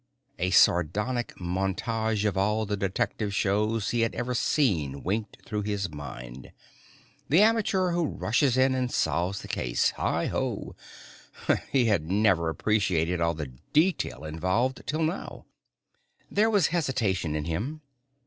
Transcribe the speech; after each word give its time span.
A 0.39 0.49
sardonic 0.49 1.35
montage 1.39 2.25
of 2.25 2.35
all 2.35 2.65
the 2.65 2.75
detective 2.75 3.35
shows 3.35 3.91
he 3.91 4.01
had 4.01 4.15
ever 4.15 4.33
seen 4.33 5.03
winked 5.03 5.45
through 5.45 5.61
his 5.61 5.89
mind. 5.91 6.51
The 7.29 7.41
amateur 7.43 7.91
who 7.91 8.07
rushes 8.07 8.57
in 8.57 8.73
and 8.73 8.91
solves 8.91 9.43
the 9.43 9.47
case, 9.47 9.91
heigh 9.91 10.25
ho. 10.25 10.75
He 11.71 11.85
had 11.85 12.09
never 12.09 12.49
appreciated 12.49 13.21
all 13.21 13.35
the 13.35 13.51
detail 13.73 14.23
involved 14.23 14.81
till 14.87 15.03
now. 15.03 15.45
There 16.31 16.49
was 16.49 16.69
hesitation 16.73 17.35
in 17.35 17.45
him. 17.45 17.81